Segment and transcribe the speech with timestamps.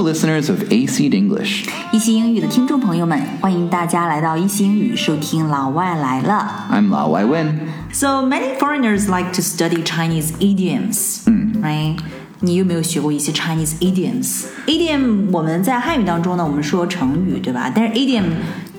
[0.00, 1.68] listeners of AC English.
[1.92, 6.66] 一席英语的听众朋友们，欢迎大家来到一席英语收听老外来了。
[6.72, 7.58] I'm Lao Wai Wen.
[7.92, 11.24] So many foreigners like to study Chinese idioms,
[11.60, 11.98] right?
[12.40, 17.70] 你有没有学过一些 Chinese idioms？idiom 我们在汉语当中呢，我们说成语，对吧？
[17.74, 18.24] 但是 idiom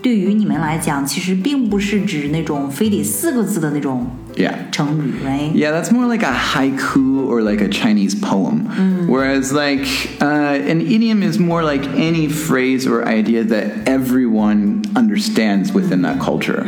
[0.01, 4.53] 对于你们来讲，其实并不是指那种非得四个字的那种 Yeah.
[4.71, 5.51] 成语，right？
[5.53, 8.67] Yeah, that's more like a haiku or like a Chinese poem.
[9.09, 9.87] Whereas, like,
[10.21, 16.19] uh, an idiom is more like any phrase or idea that everyone understands within that
[16.19, 16.63] culture.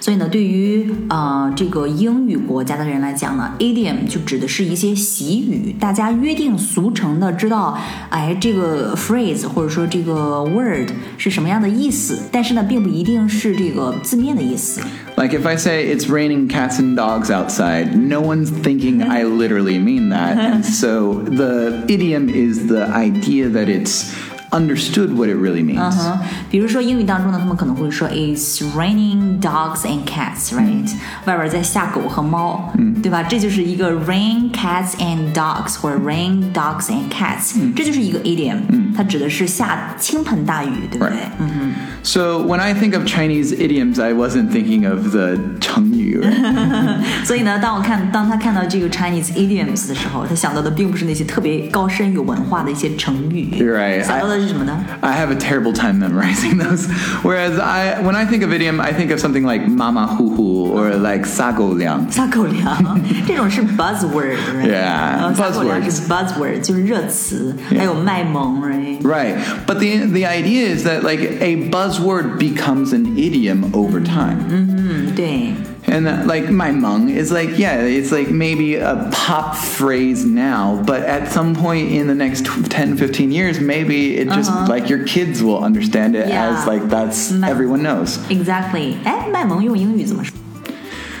[0.00, 7.78] 所以呢，对于呃这个英语国家的人来讲呢，idiom 就指的是一些习语，大家约定俗成的知道，
[8.08, 10.88] 哎，这个 phrase 或者说这个 word
[11.18, 14.80] 是什么样的意思，但是呢，并不一定是这个字面的意思。
[15.15, 19.77] Like, if I say it's raining cats and dogs outside, no one's thinking I literally
[19.77, 20.37] mean that.
[20.37, 24.11] and so the idiom is the idea that it's
[24.52, 25.94] understood what it really means.
[26.00, 26.18] 嗯，
[26.50, 30.90] 比如说英语当中呢，他们可能会说 It's raining dogs and cats, right？、
[31.26, 32.72] 外边在下狗和猫，
[33.02, 33.22] 对吧？
[33.22, 38.58] 这就是一个 rain cats and dogs 或者 rain dogs and cats，、这就是一个 idiom，、
[38.96, 41.72] 它指的是下倾盆大雨，对不对 Right.
[42.02, 46.20] So when I think of Chinese idioms, I wasn't thinking of the 成语.
[46.22, 47.24] right?
[47.24, 54.02] 所以呢，当我看当他看到这个 Chinese idioms 的时候，他想到的并不是那些特别高深有文化的一些成语 Right.
[54.04, 54.84] 想到的 是什么呢？
[55.00, 56.86] I have a terrible time memorizing those.
[57.22, 60.72] Whereas I, when I think of idiom, I think of something like mama hu hu
[60.72, 62.10] or like sago liang.
[62.10, 64.70] 撒狗粮， 这种是 buzzword，right？
[64.70, 65.90] Yeah, 呃撒狗粮 buzzwords.
[65.90, 69.00] 是 buzzword，就是热词，还有卖萌，right？
[69.02, 69.36] Right.
[69.66, 74.38] But the the idea is that like a buzzword becomes an idiom over time.
[74.48, 75.54] 嗯，对。
[75.93, 80.81] and uh, like Mai Meng is like, yeah, it's like maybe a pop phrase now,
[80.87, 84.65] but at some point in the next 10, 15 years, maybe it just uh-huh.
[84.67, 86.57] like your kids will understand it yeah.
[86.57, 88.17] as like that's my, everyone knows.
[88.31, 88.97] Exactly.
[89.05, 89.29] Eh,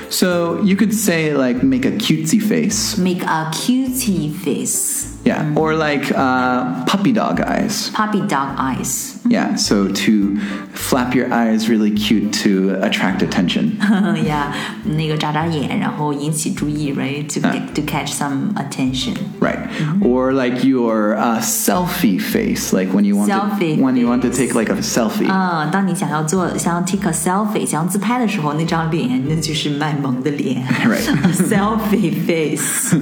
[0.09, 2.97] so you could say like make a cutesy face.
[2.97, 5.12] Make a cutesy face.
[5.24, 5.52] Yeah.
[5.56, 7.90] Or like uh, puppy dog eyes.
[7.92, 9.18] puppy dog eyes.
[9.28, 9.56] Yeah.
[9.56, 10.38] So to
[10.72, 13.76] flap your eyes really cute to attract attention.
[14.24, 19.14] 呀，那个眨眨眼，然后引起注意，right？To get, to catch some attention.
[19.38, 19.58] Right.
[20.00, 24.22] Or like your uh, selfie face, like when you want Selfie to when you want
[24.22, 24.48] to face.
[24.48, 25.28] take like a selfie.
[25.30, 31.04] 啊、当你想要做想要 take a selfie，想要自拍的时候，那张脸那就是卖萌的脸 Right.
[31.34, 32.96] selfie face。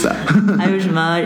[0.00, 0.12] So
[0.58, 1.17] 还有什么？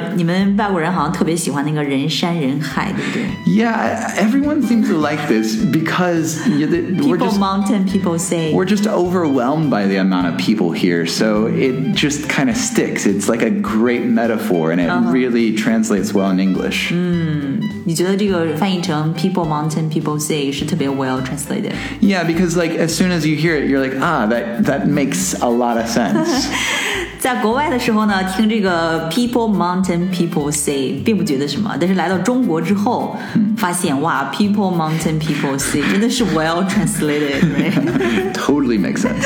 [3.46, 9.70] yeah, everyone seems to like this because people just, mountain people sea we're just overwhelmed
[9.70, 13.06] by the amount of people here, so it just kind of sticks.
[13.06, 15.12] It's like a great metaphor, and it -huh.
[15.12, 16.92] really translates well in English.
[16.92, 17.14] Hmm.
[17.14, 21.74] 嗯，你觉得这个翻译成 people mountain people sea 是特别 well translated?
[22.02, 25.36] Yeah, because like as soon as you hear it, you're like, ah, that that makes
[25.42, 26.48] a lot of sense.
[27.24, 33.16] 在国外的时候呢，听这个 People Mountain People Sea 并不觉得什么，但是来到中国之后，
[33.56, 39.24] 发现哇，People Mountain People Sea 真的是 well translated，right？Totally makes sense，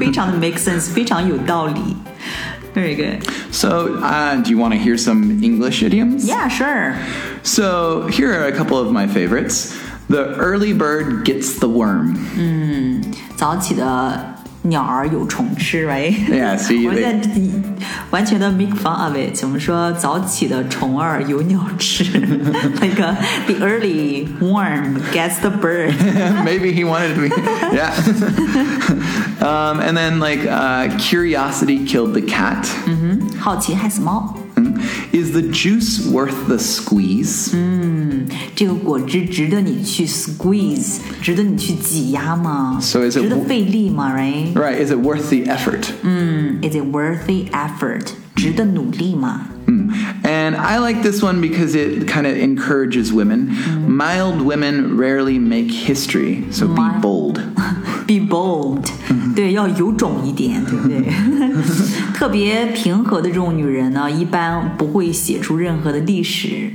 [0.00, 1.96] 非常的 make sense，非常有道理。
[2.74, 3.22] Very good.
[3.52, 6.26] So, uh, do you want to hear some English idioms?
[6.26, 6.96] Yeah, sure.
[7.44, 9.76] So, here are a couple of my favorites.
[10.08, 12.16] The early bird gets the worm.
[12.36, 13.00] 嗯，
[13.36, 14.34] 早起的
[14.65, 16.13] 鸟儿有虫吃，right？
[16.29, 17.29] Yeah, see, 我们 they- 在
[18.11, 19.43] 完全的 make fun of it。
[19.43, 22.03] 我们说早起的虫儿有鸟吃，
[22.81, 23.15] like a,
[23.47, 25.93] the early worm gets the bird。
[26.45, 27.29] Maybe he wanted to be.
[27.75, 27.91] yeah.
[29.41, 32.67] um, and then, like, uh, curiosity killed the cat.
[33.39, 34.34] 好奇害死猫。
[35.15, 37.51] Is the juice worth the squeeze?
[38.55, 44.15] 这个果汁值得你去 squeeze，值得你去挤压吗 So is it 值得 wo- 费力吗？
[44.15, 44.53] Right？
[44.53, 44.83] Right.
[44.83, 45.85] Is it worth the effort?
[46.61, 48.07] Is it worth the effort？
[48.35, 49.47] 值得努力吗？
[50.25, 53.49] And I like this one because it kind of encourages women.
[53.87, 57.01] Mild women rarely make history, so be Mild.
[57.01, 57.39] bold.
[58.07, 58.89] Be bold，、
[59.35, 61.01] 对，要有种一点，对不对？
[62.13, 66.71] 特别平和的这种女人呢，一般不会写出任何的历史。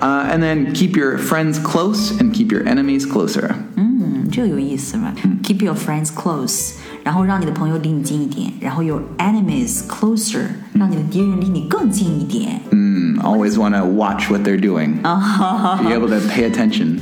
[0.00, 3.50] Uh, and then keep your friends close and keep your enemies closer.
[3.76, 5.12] 嗯，这个有意思吧？
[5.42, 6.72] Keep your friends close，
[7.04, 10.42] 然后让你的朋友离你近一点，然后 your enemies closer，
[10.74, 12.60] 让你的敌人离你更近一点。
[12.70, 15.00] Mm, always want to watch what they're doing.
[15.02, 16.98] Be able to pay attention.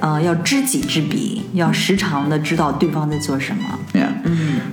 [0.00, 3.62] 呃，要知己知彼，要时常的知道对方在做什么。
[3.92, 4.08] Yeah.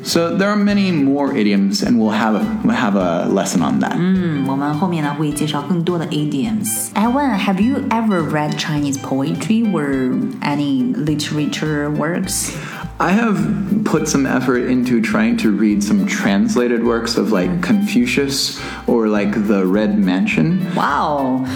[0.04, 3.80] So there are many more idioms, and we'll have a, we'll have a lesson on
[3.82, 3.96] that.
[3.98, 12.52] 嗯，我们后面呢会介绍更多的 idioms。I want, have you ever read Chinese poetry or any literature works?
[13.01, 18.61] I have put some effort into trying to read some translated works of like Confucius
[18.87, 20.73] or like The Red Mansion.
[20.75, 21.49] 哇哦！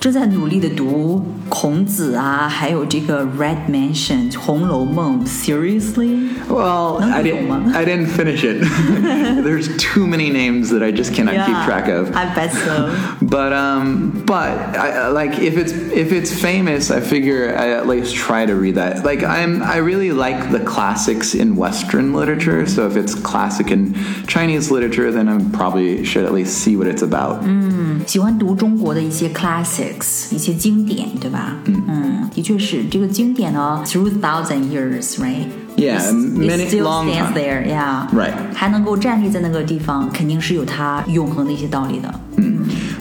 [0.00, 5.24] 正在努力的读孔子啊，还有这个《Red Mansion》《红楼梦》。
[5.26, 6.28] Seriously?
[6.48, 7.74] Well, I didn't.
[7.74, 8.62] I didn't finish it.
[9.42, 12.14] There's too many names that I just cannot keep track of.
[12.14, 12.90] I bet so.
[13.22, 18.14] But um, but I, like if it's if it's famous, I figure I at least
[18.14, 19.04] try to read that.
[19.04, 22.66] Like I'm I really like the classics in Western literature.
[22.66, 23.94] So if it's classic in
[24.26, 27.38] Chinese literature, then I probably should at least see what it's about.
[27.44, 29.28] 嗯，喜欢读中国的一些
[29.88, 31.56] classics，一些经典，对吧？
[31.66, 35.46] 嗯嗯，的确是这个经典呢，through thousand years, right?
[35.76, 37.34] Yeah, It many still long stands time.
[37.34, 38.06] there, yeah.
[38.12, 38.32] Right.
[38.54, 42.20] 还能够站立在那个地方，肯定是有它永恒的一些道理的。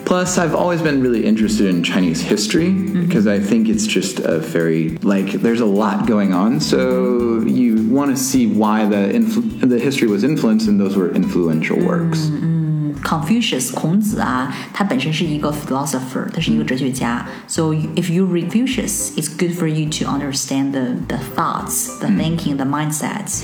[0.05, 2.73] Plus, I've always been really interested in Chinese history
[3.07, 6.59] because I think it's just a very like there's a lot going on.
[6.59, 11.09] So you want to see why the influ- the history was influenced, and those were
[11.13, 12.29] influential works.
[13.07, 17.25] Confucius 孔子啊，他本身是一个 philosopher，他是一个哲学家。
[17.47, 22.57] So if you read Confucius, it's good for you to understand the the thoughts, the thinking,
[22.57, 23.43] the mindsets.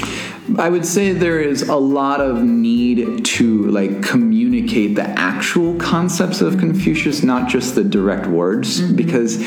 [0.57, 6.41] I would say there is a lot of need to like communicate the actual concepts
[6.41, 9.39] of Confucius, not just the direct words, because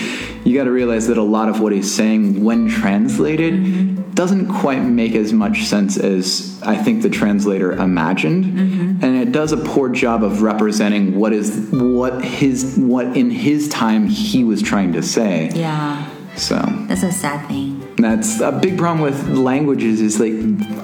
[0.44, 4.82] you got to realize that a lot of what he's saying, when translated, doesn't quite
[4.82, 8.85] make as much sense as I think the translator imagined, and
[9.26, 14.06] it does a poor job of representing what is what his what in his time
[14.06, 15.50] he was trying to say.
[15.54, 15.96] Yeah,
[16.36, 16.56] So
[16.88, 17.80] that's a sad thing.
[17.98, 20.32] that's a big problem with languages is like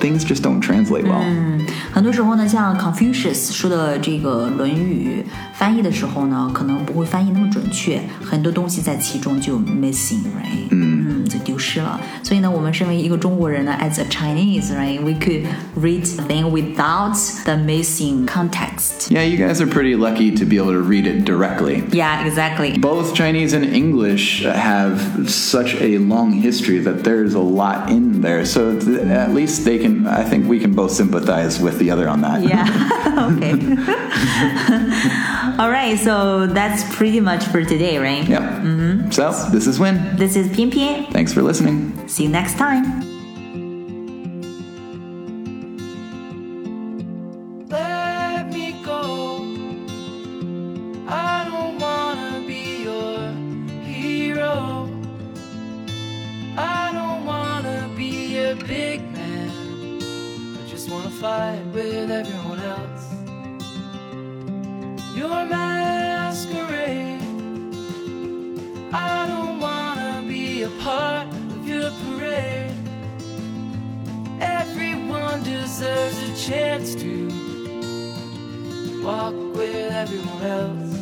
[0.01, 1.23] things just don't translate well.
[1.93, 5.25] 很多时候呢，像 Confucius 说的这个《论语》
[5.55, 10.69] 翻译的时候呢，可能不会翻译那么准确，很多东西在其中就 missing，right？
[10.71, 10.92] 嗯，
[11.29, 12.01] 就丢失了。
[12.23, 15.45] 所以呢，我们身为一个中国人呢，as a Chinese，right，we could
[15.81, 19.11] read the thing without the missing context.
[19.11, 21.83] Yeah, you guys are pretty lucky to be able to read it directly.
[21.93, 22.79] Yeah, exactly.
[22.79, 28.45] Both Chinese and English have such a long history that there's a lot in there.
[28.45, 32.09] So th- at least they can, I think we can both sympathize with the other
[32.09, 32.43] on that.
[32.43, 32.67] Yeah.
[33.33, 33.53] okay.
[35.59, 35.99] All right.
[35.99, 38.27] So that's pretty much for today, right?
[38.29, 38.43] Yep.
[39.14, 40.16] So this is Win.
[40.18, 41.12] This is 翩翩.
[41.12, 42.08] Thanks for listening.
[42.08, 43.13] See you next time.
[70.80, 72.76] Part of your parade.
[74.40, 77.28] Everyone deserves a chance to
[79.04, 80.94] walk with everyone else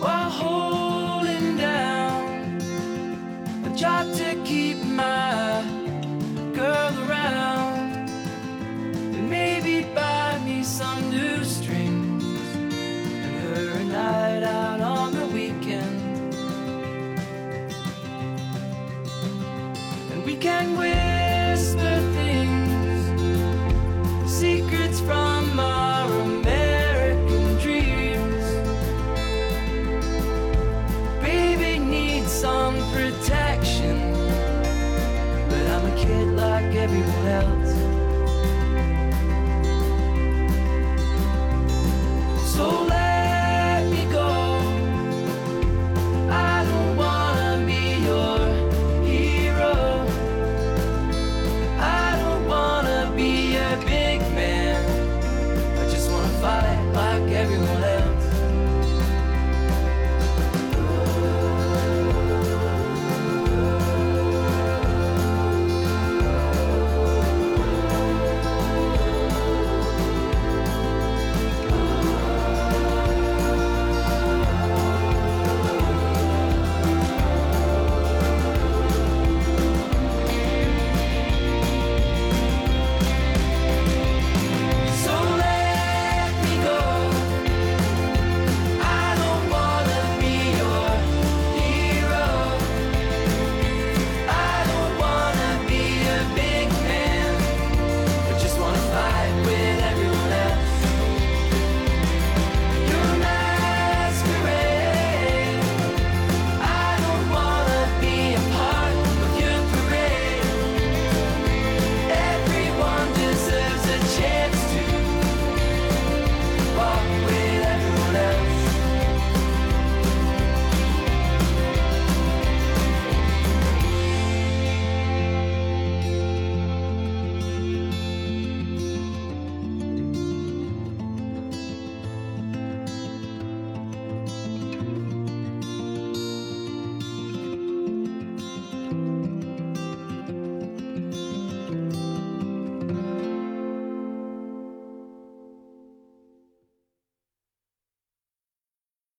[0.00, 0.77] while holding